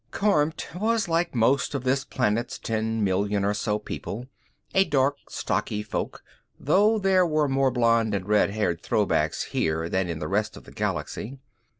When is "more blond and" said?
7.47-8.27